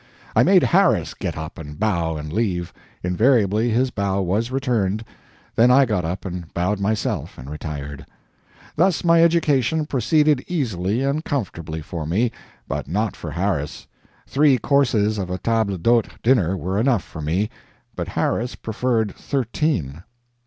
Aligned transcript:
I 0.35 0.41
made 0.41 0.63
Harris 0.63 1.13
get 1.13 1.37
up 1.37 1.59
and 1.59 1.77
bow 1.79 2.17
and 2.17 2.33
leave; 2.33 2.73
invariably 3.03 3.69
his 3.69 3.91
bow 3.91 4.19
was 4.23 4.49
returned, 4.49 5.03
then 5.55 5.69
I 5.69 5.85
got 5.85 6.03
up 6.03 6.25
and 6.25 6.51
bowed 6.55 6.79
myself 6.79 7.37
and 7.37 7.47
retired. 7.47 8.07
Thus 8.75 9.03
my 9.03 9.21
education 9.23 9.85
proceeded 9.85 10.43
easily 10.47 11.03
and 11.03 11.23
comfortably 11.23 11.83
for 11.83 12.07
me, 12.07 12.31
but 12.67 12.87
not 12.87 13.15
for 13.15 13.29
Harris. 13.29 13.85
Three 14.25 14.57
courses 14.57 15.19
of 15.19 15.29
a 15.29 15.37
table 15.37 15.77
d'hôte 15.77 16.09
dinner 16.23 16.57
were 16.57 16.79
enough 16.79 17.03
for 17.03 17.21
me, 17.21 17.51
but 17.95 18.07
Harris 18.07 18.55
preferred 18.55 19.13
thirteen. 19.15 20.01